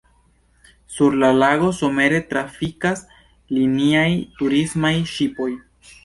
Sur 0.93 1.17
la 1.23 1.27
lago 1.41 1.67
somere 1.79 2.21
trafikas 2.31 3.03
liniaj 3.57 4.07
turismaj 4.39 4.91
ŝipoj. 5.13 5.51